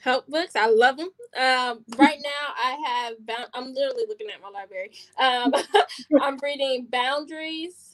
[0.00, 0.56] help books.
[0.56, 1.10] I love them.
[1.36, 3.46] Um, right now I have bound.
[3.52, 4.92] I'm literally looking at my library.
[5.18, 5.52] Um,
[6.22, 7.85] I'm reading Boundaries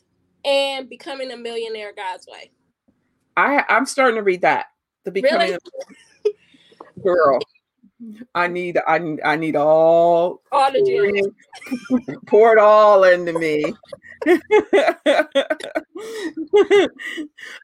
[0.44, 2.50] and becoming a millionaire God's way.
[3.36, 4.66] I I'm starting to read that.
[5.04, 5.54] The becoming really?
[5.54, 5.58] a
[7.02, 7.40] girl.
[8.34, 11.28] I need I need I need all all the juice.
[12.26, 13.72] pour it all into me.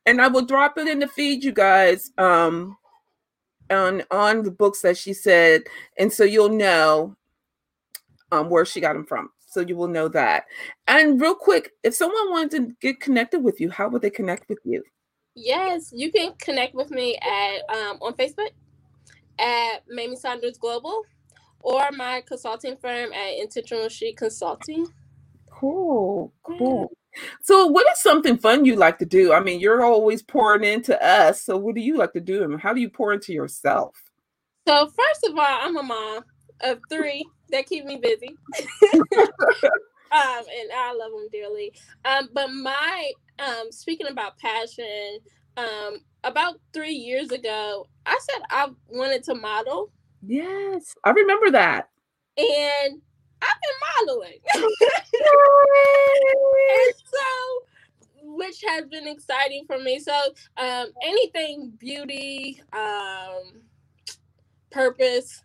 [0.07, 2.11] and I will drop it in the feed, you guys.
[2.19, 2.77] Um
[3.71, 5.63] on on the books that she said,
[5.99, 7.17] and so you'll know
[8.31, 10.45] um where she got them from so you will know that.
[10.87, 14.49] And real quick, if someone wanted to get connected with you, how would they connect
[14.49, 14.85] with you?
[15.35, 18.51] Yes, you can connect with me at um, on Facebook
[19.41, 21.03] at Mamie Saunders Global
[21.63, 24.87] or my consulting firm at Intentional She Consulting.
[25.51, 26.93] Cool, cool.
[27.43, 29.33] So, what is something fun you like to do?
[29.33, 31.43] I mean, you're always pouring into us.
[31.43, 33.97] So, what do you like to do, and how do you pour into yourself?
[34.69, 36.23] So, first of all, I'm a mom
[36.61, 38.37] of three that keep me busy,
[38.93, 39.33] um,
[40.11, 41.73] and I love them dearly.
[42.05, 45.19] Um, but my um, speaking about passion,
[45.57, 49.91] um, about three years ago, I said I wanted to model.
[50.27, 51.89] Yes, I remember that.
[52.37, 53.01] And
[53.43, 54.39] I've been modeling.
[54.55, 54.65] and
[57.05, 57.27] so,
[58.23, 59.99] which has been exciting for me.
[59.99, 60.15] So,
[60.57, 63.63] um, anything beauty, um,
[64.71, 65.43] purpose.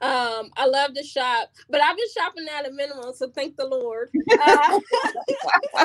[0.00, 3.66] Um, I love to shop, but I've been shopping at a minimum, so thank the
[3.66, 4.10] Lord.
[4.40, 4.78] Uh,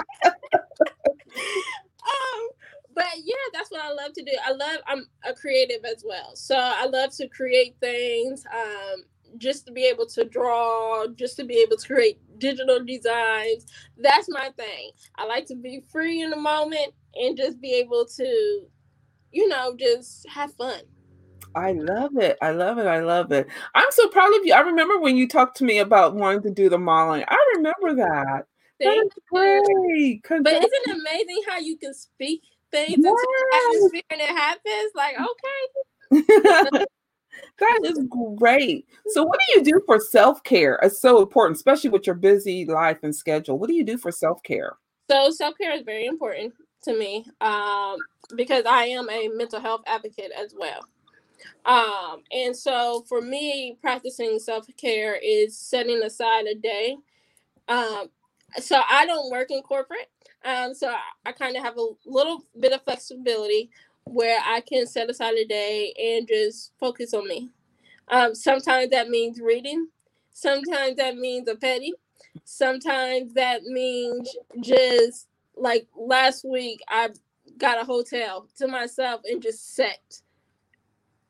[2.06, 2.50] um,
[2.96, 4.32] but yeah, that's what I love to do.
[4.46, 6.36] I love I'm a creative as well.
[6.36, 8.44] So I love to create things.
[8.54, 9.04] Um,
[9.38, 13.66] just to be able to draw, just to be able to create digital designs.
[13.98, 14.92] That's my thing.
[15.18, 18.66] I like to be free in the moment and just be able to,
[19.32, 20.82] you know, just have fun.
[21.56, 22.38] I love it.
[22.42, 22.88] I love it.
[22.88, 23.48] I love it.
[23.76, 24.54] I'm so proud of you.
[24.54, 27.26] I remember when you talked to me about wanting to do the modeling.
[27.28, 28.46] I remember that.
[28.80, 30.24] Thank great.
[30.28, 33.06] But isn't it amazing how you can speak things yes.
[33.06, 34.92] into atmosphere and it happens?
[34.96, 36.86] Like, okay.
[37.60, 38.00] that is
[38.38, 38.88] great.
[39.08, 40.80] So, what do you do for self care?
[40.82, 43.60] It's so important, especially with your busy life and schedule.
[43.60, 44.78] What do you do for self care?
[45.10, 47.98] So, self care is very important to me um,
[48.36, 50.82] because I am a mental health advocate as well.
[51.66, 56.98] Um, and so, for me, practicing self care is setting aside a day.
[57.68, 58.10] Um,
[58.58, 60.10] so, I don't work in corporate.
[60.44, 63.70] Um, so I, I kind of have a little bit of flexibility
[64.06, 67.50] where I can set aside a day and just focus on me.
[68.08, 69.88] Um, sometimes that means reading.
[70.34, 71.94] Sometimes that means a petty.
[72.44, 77.10] Sometimes that means just like last week, I
[77.58, 80.22] got a hotel to myself and just sat.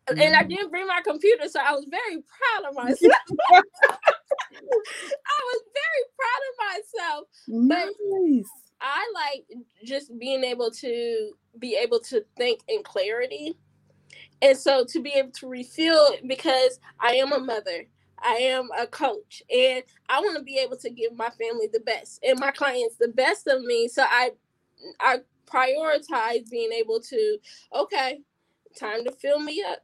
[0.07, 0.49] And I mm.
[0.49, 3.13] didn't bring my computer, so I was very proud of myself.
[3.51, 7.27] I was very proud of myself.
[7.47, 8.45] Nice.
[8.49, 9.45] But I like
[9.83, 13.55] just being able to be able to think in clarity.
[14.41, 17.85] And so to be able to refill because I am a mother,
[18.17, 21.79] I am a coach, and I want to be able to give my family the
[21.79, 23.87] best and my clients the best of me.
[23.87, 24.31] So I
[24.99, 27.37] I prioritize being able to,
[27.73, 28.21] okay,
[28.79, 29.79] time to fill me up.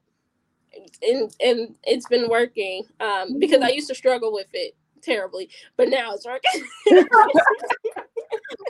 [1.02, 2.84] And and it's been working.
[3.00, 6.66] Um, because I used to struggle with it terribly, but now it's working.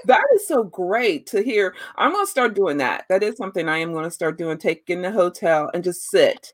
[0.06, 1.76] that is so great to hear.
[1.96, 3.06] I'm going to start doing that.
[3.10, 4.58] That is something I am going to start doing.
[4.58, 6.54] Take in the hotel and just sit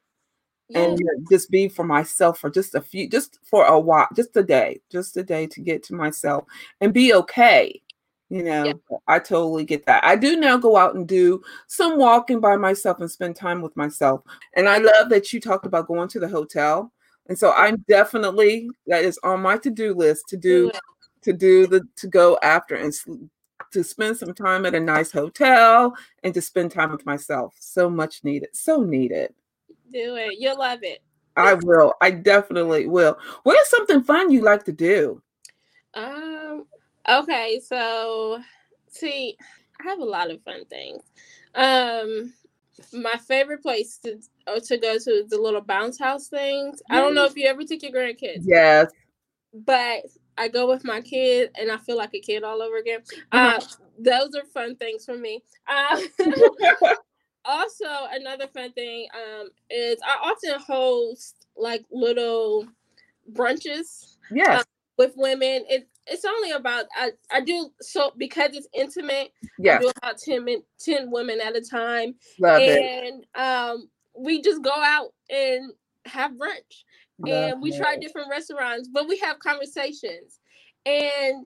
[0.76, 4.44] and just be for myself for just a few, just for a while, just a
[4.44, 6.46] day, just a day to get to myself
[6.82, 7.80] and be okay.
[8.34, 8.98] You know, yeah.
[9.08, 10.04] I totally get that.
[10.04, 13.78] I do now go out and do some walking by myself and spend time with
[13.78, 14.24] myself.
[14.56, 16.92] And I love that you talked about going to the hotel.
[17.30, 20.72] And so I'm definitely that is on my to-do list to do
[21.22, 22.92] to do the to go after and
[23.72, 27.54] to spend some time at a nice hotel and to spend time with myself.
[27.60, 28.50] So much needed.
[28.54, 29.32] So needed.
[29.92, 30.40] Do it.
[30.40, 31.04] You'll love it.
[31.38, 31.94] I will.
[32.02, 33.16] I definitely will.
[33.44, 35.22] What is something fun you like to do?
[35.94, 36.66] Um
[37.10, 38.40] okay, so
[38.90, 39.38] see,
[39.80, 41.04] I have a lot of fun things.
[41.56, 42.34] Um
[42.92, 46.82] my favorite place to oh, to go to is the little bounce house things.
[46.90, 48.42] I don't know if you ever took your grandkids.
[48.44, 48.92] Yes.
[49.54, 50.04] But
[50.38, 53.02] I go with my kid and I feel like a kid all over again.
[53.32, 53.62] Uh,
[54.00, 55.44] those are fun things for me.
[55.68, 56.02] Uh,
[57.46, 62.68] also, another fun thing um, is I often host like little
[63.32, 64.18] brunches.
[64.32, 64.62] Yes.
[64.62, 64.64] Uh,
[64.98, 69.32] with women, it, it's only about I, I do so because it's intimate.
[69.58, 69.78] Yeah.
[69.78, 72.16] I do about 10, men, 10 women at a time.
[72.40, 73.40] Love and it.
[73.40, 75.72] um we just go out and
[76.06, 76.84] have brunch
[77.26, 80.40] and we try different restaurants, but we have conversations.
[80.86, 81.46] And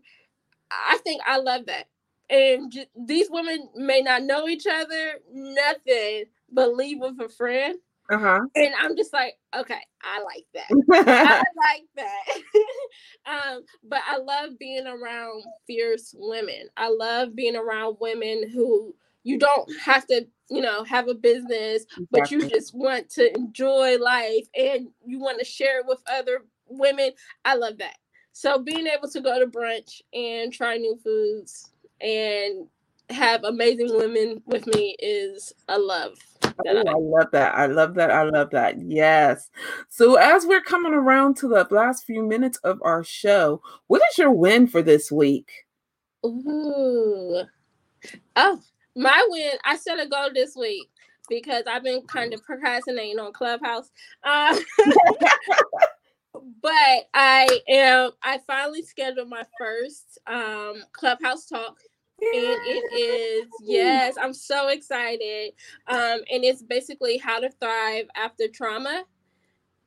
[0.71, 1.87] I think I love that.
[2.29, 7.75] And j- these women may not know each other, nothing, but leave with a friend.
[8.09, 8.39] Uh-huh.
[8.55, 10.67] And I'm just like, okay, I like that.
[10.91, 12.41] I like that.
[13.25, 16.69] um, but I love being around fierce women.
[16.77, 21.83] I love being around women who you don't have to you know have a business
[21.83, 22.07] exactly.
[22.11, 26.45] but you just want to enjoy life and you want to share it with other
[26.69, 27.11] women
[27.43, 27.97] i love that
[28.31, 32.67] so being able to go to brunch and try new foods and
[33.09, 36.17] have amazing women with me is a love
[36.65, 37.55] Oh, I love that.
[37.55, 38.11] I love that.
[38.11, 38.75] I love that.
[38.81, 39.49] Yes.
[39.89, 44.17] So, as we're coming around to the last few minutes of our show, what is
[44.17, 45.51] your win for this week?
[46.25, 47.43] Ooh.
[48.35, 48.59] Oh,
[48.95, 49.53] my win.
[49.65, 50.89] I set a goal this week
[51.29, 53.91] because I've been kind of procrastinating on Clubhouse.
[54.23, 54.57] Uh,
[56.61, 58.11] but I am.
[58.23, 61.77] I finally scheduled my first um, Clubhouse talk
[62.19, 62.93] and it
[63.45, 65.51] is yes i'm so excited
[65.87, 69.03] um and it's basically how to thrive after trauma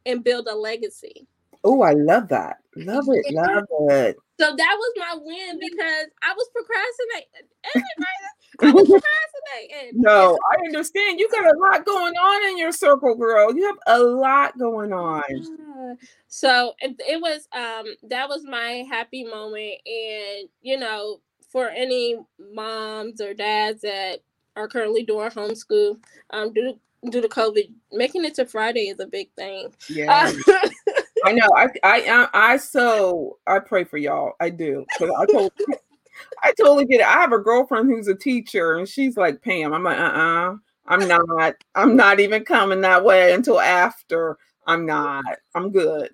[0.06, 1.26] and build a legacy.
[1.64, 2.56] Oh i love that.
[2.76, 4.16] Love it love it.
[4.38, 7.48] So that was my win because i was procrastinating
[8.62, 11.18] I was procrastinating no i understand.
[11.18, 13.54] You got a lot going on in your circle girl.
[13.54, 15.98] You have a lot going on.
[16.28, 21.20] So it, it was um that was my happy moment and you know
[21.50, 22.16] for any
[22.54, 24.20] moms or dads that
[24.56, 25.98] are currently doing homeschool,
[26.30, 29.72] um, due to, due to COVID, making it to Friday is a big thing.
[29.88, 30.32] Yeah.
[31.24, 31.48] I know.
[31.54, 34.32] I, I I so I pray for y'all.
[34.40, 34.86] I do.
[34.98, 35.52] But I told
[36.42, 37.06] I totally get it.
[37.06, 40.54] I have a girlfriend who's a teacher and she's like, Pam, I'm like, uh-uh.
[40.86, 41.54] I'm not.
[41.74, 44.38] I'm not even coming that way until after.
[44.70, 45.24] I'm not.
[45.56, 46.08] I'm good.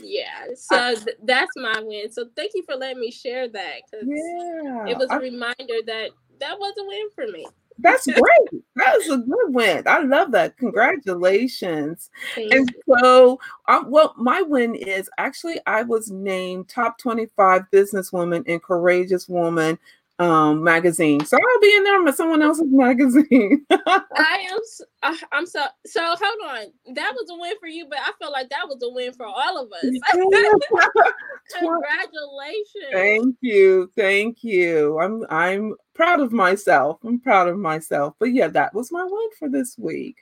[0.00, 0.44] yeah.
[0.54, 2.10] So th- that's my win.
[2.10, 3.80] So thank you for letting me share that.
[3.92, 4.86] Yeah.
[4.86, 6.10] It was a I, reminder that
[6.40, 7.46] that was a win for me.
[7.78, 8.62] That's great.
[8.76, 9.82] that was a good win.
[9.86, 10.56] I love that.
[10.56, 12.10] Congratulations.
[12.34, 12.98] Thank and you.
[13.00, 19.28] so, um, well, my win is actually I was named top 25 businesswoman and courageous
[19.28, 19.78] woman
[20.18, 21.24] um magazine.
[21.24, 23.64] So I'll be in there with someone else's magazine.
[23.70, 26.94] I am I'm so so hold on.
[26.94, 29.26] That was a win for you, but I feel like that was a win for
[29.26, 29.84] all of us.
[31.58, 32.92] Congratulations.
[32.92, 33.90] Thank you.
[33.96, 34.98] Thank you.
[34.98, 36.98] I'm I'm proud of myself.
[37.04, 38.14] I'm proud of myself.
[38.18, 40.16] But yeah, that was my win for this week.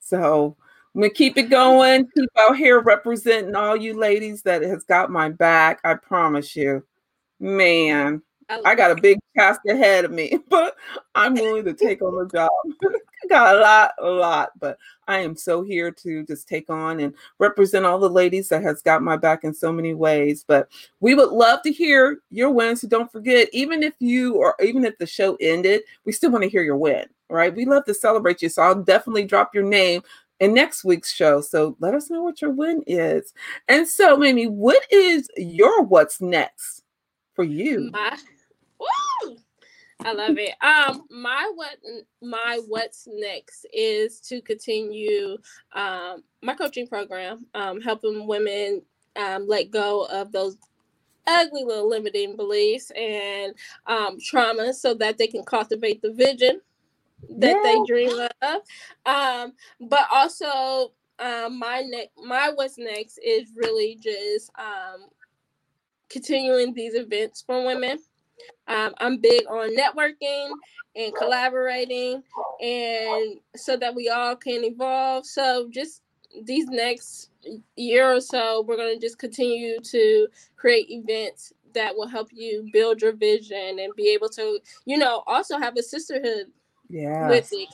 [0.00, 0.56] So
[0.94, 5.10] I'm gonna keep it going, keep out here representing all you ladies that has got
[5.10, 5.80] my back.
[5.84, 6.84] I promise you.
[7.38, 8.62] Man, Oh.
[8.64, 10.76] I got a big task ahead of me, but
[11.14, 12.50] I'm willing to take on the job.
[13.28, 14.78] Got a lot, a lot, but
[15.08, 18.82] I am so here to just take on and represent all the ladies that has
[18.82, 20.44] got my back in so many ways.
[20.46, 20.68] But
[21.00, 22.82] we would love to hear your wins.
[22.82, 26.44] So don't forget, even if you or even if the show ended, we still want
[26.44, 27.52] to hear your win, right?
[27.52, 28.48] We love to celebrate you.
[28.48, 30.02] So I'll definitely drop your name
[30.38, 31.40] in next week's show.
[31.40, 33.32] So let us know what your win is.
[33.66, 36.82] And so, Mamie, what is your what's next
[37.34, 37.90] for you?
[37.92, 38.18] My-!
[40.06, 40.54] I love it.
[40.62, 41.76] Um, my what
[42.22, 45.36] my what's next is to continue
[45.72, 48.82] um my coaching program, um, helping women
[49.16, 50.58] um let go of those
[51.26, 53.52] ugly little limiting beliefs and
[53.88, 56.60] um trauma so that they can cultivate the vision
[57.28, 57.62] that yeah.
[57.64, 58.60] they dream of.
[59.06, 65.08] Um, but also um my next my what's next is really just um
[66.08, 67.98] continuing these events for women
[68.68, 70.50] um, I'm big on networking
[70.94, 72.22] and collaborating,
[72.60, 75.26] and so that we all can evolve.
[75.26, 76.02] So just
[76.42, 77.30] these next
[77.76, 82.68] year or so, we're going to just continue to create events that will help you
[82.72, 86.46] build your vision and be able to, you know, also have a sisterhood
[86.88, 87.28] yeah.
[87.28, 87.68] with it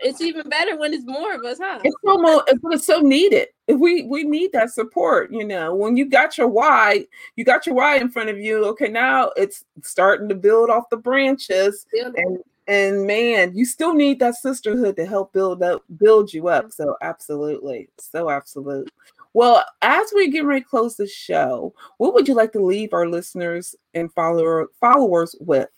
[0.00, 1.80] it's even better when it's more of us huh?
[1.84, 3.48] It's almost it's so needed.
[3.68, 7.06] We we need that support you know when you got your why
[7.36, 10.88] you got your why in front of you okay now it's starting to build off
[10.90, 12.38] the branches and
[12.68, 16.72] and man you still need that sisterhood to help build up build you up.
[16.72, 17.88] So absolutely.
[17.98, 18.90] So absolute.
[19.34, 22.92] Well as we get ready to close the show what would you like to leave
[22.92, 25.68] our listeners and follower followers with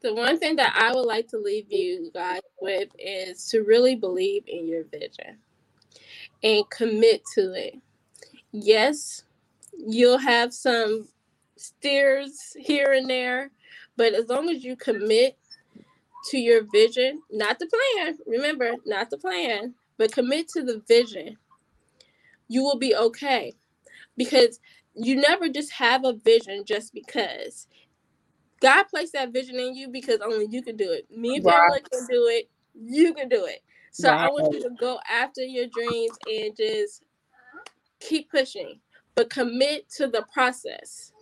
[0.00, 3.96] the one thing that I would like to leave you guys with is to really
[3.96, 5.38] believe in your vision
[6.42, 7.74] and commit to it.
[8.52, 9.24] Yes,
[9.76, 11.08] you'll have some
[11.56, 13.50] steers here and there,
[13.96, 15.36] but as long as you commit
[16.30, 21.36] to your vision, not the plan, remember, not the plan, but commit to the vision,
[22.48, 23.54] you will be okay.
[24.16, 24.60] Because
[24.94, 27.66] you never just have a vision just because.
[28.60, 31.06] God placed that vision in you because only you can do it.
[31.14, 32.48] Me and Pamela can do it.
[32.74, 33.62] You can do it.
[33.92, 34.10] So.
[34.10, 37.02] I want you to go after your dreams and just
[38.00, 38.78] keep pushing,
[39.14, 41.12] but commit to the process.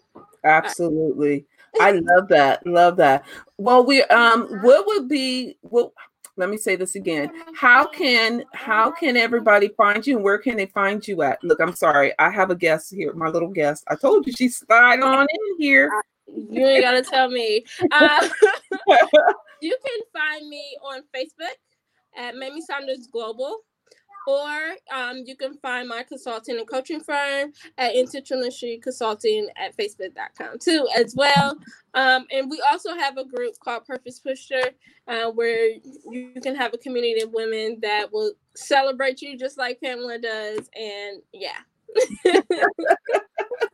[0.44, 1.46] Absolutely.
[1.80, 2.66] I love that.
[2.66, 3.24] Love that.
[3.58, 5.92] Well, we um what would be what
[6.36, 7.30] let me say this again.
[7.54, 11.42] How can how can everybody find you and where can they find you at?
[11.42, 12.12] Look, I'm sorry.
[12.18, 13.84] I have a guest here, my little guest.
[13.88, 15.90] I told you she slide on in here.
[16.28, 17.64] You ain't gotta tell me.
[17.90, 18.28] Uh,
[19.62, 21.56] you can find me on Facebook
[22.16, 23.58] at Mamie Saunders Global.
[24.26, 28.50] or um, you can find my consulting and coaching firm at Intentional
[28.82, 31.56] Consulting at Facebook.com too, as well.
[31.94, 34.72] Um, and we also have a group called Purpose Pusher,
[35.06, 35.68] uh, where
[36.10, 40.68] you can have a community of women that will celebrate you just like Pamela does.
[40.74, 41.58] And yeah.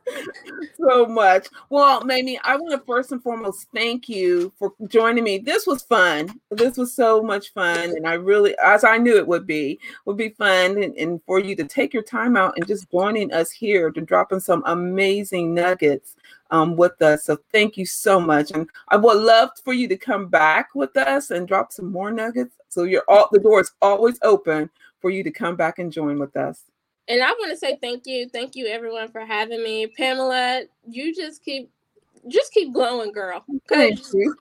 [0.77, 1.47] so much.
[1.69, 5.37] Well, Mamie, I want to first and foremost thank you for joining me.
[5.37, 6.39] This was fun.
[6.51, 7.91] This was so much fun.
[7.91, 10.81] And I really, as I knew it would be, would be fun.
[10.81, 14.01] And, and for you to take your time out and just joining us here to
[14.01, 16.15] dropping some amazing nuggets
[16.51, 17.25] um, with us.
[17.25, 18.51] So thank you so much.
[18.51, 22.11] And I would love for you to come back with us and drop some more
[22.11, 22.55] nuggets.
[22.69, 24.69] So you're all the door is always open
[25.01, 26.61] for you to come back and join with us.
[27.07, 30.63] And I want to say thank you, thank you everyone for having me, Pamela.
[30.87, 31.69] You just keep,
[32.27, 33.43] just keep glowing, girl.
[33.67, 34.35] Thank you.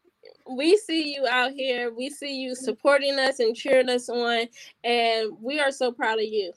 [0.48, 1.92] We see you out here.
[1.94, 4.46] We see you supporting us and cheering us on,
[4.84, 6.52] and we are so proud of you.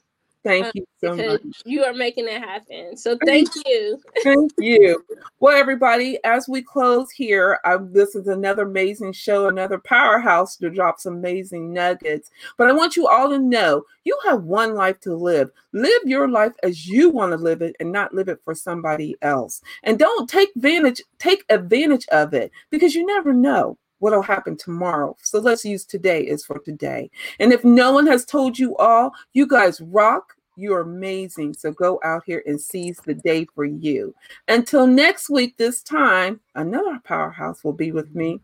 [0.45, 1.41] Thank you so much.
[1.65, 2.95] You are making it happen.
[2.95, 3.99] So thank you.
[4.23, 5.03] thank you.
[5.39, 10.69] Well, everybody, as we close here, I, this is another amazing show, another powerhouse to
[10.69, 12.29] drop some amazing nuggets.
[12.57, 15.49] But I want you all to know you have one life to live.
[15.73, 19.15] Live your life as you want to live it and not live it for somebody
[19.23, 19.61] else.
[19.81, 25.15] And don't take advantage, take advantage of it because you never know what'll happen tomorrow.
[25.21, 27.09] So let's use today is for today.
[27.39, 30.34] And if no one has told you all, you guys rock.
[30.57, 31.53] You're amazing.
[31.53, 34.15] So go out here and seize the day for you.
[34.47, 38.41] Until next week, this time, another powerhouse will be with me.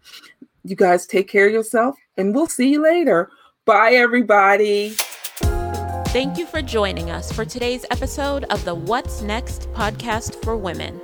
[0.64, 3.30] You guys take care of yourself and we'll see you later.
[3.66, 4.96] Bye, everybody.
[6.12, 11.00] Thank you for joining us for today's episode of the What's Next podcast for women.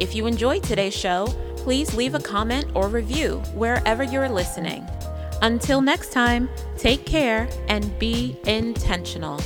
[0.00, 4.86] If you enjoyed today's show, please leave a comment or review wherever you're listening.
[5.40, 9.40] Until next time, take care and be intentional.